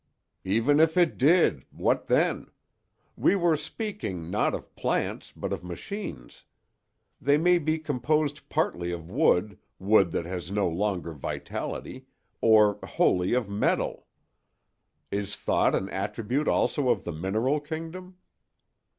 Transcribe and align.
"Even 0.45 0.79
if 0.79 0.97
it 0.97 1.15
did—what 1.15 2.07
then? 2.07 2.47
We 3.15 3.35
were 3.35 3.55
speaking, 3.55 4.31
not 4.31 4.55
of 4.55 4.75
plants, 4.75 5.31
but 5.31 5.53
of 5.53 5.63
machines. 5.63 6.43
They 7.21 7.37
may 7.37 7.59
be 7.59 7.77
composed 7.77 8.49
partly 8.49 8.91
of 8.91 9.11
wood—wood 9.11 10.09
that 10.09 10.25
has 10.25 10.49
no 10.49 10.67
longer 10.67 11.13
vitality—or 11.13 12.79
wholly 12.83 13.33
of 13.35 13.47
metal. 13.47 14.07
Is 15.11 15.35
thought 15.35 15.75
an 15.75 15.87
attribute 15.89 16.47
also 16.47 16.89
of 16.89 17.03
the 17.03 17.13
mineral 17.13 17.59
kingdom?" 17.59 18.17